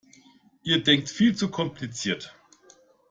Ihr 0.63 0.81
denkt 0.81 1.11
viel 1.11 1.35
zu 1.35 1.51
kompliziert! 1.51 2.33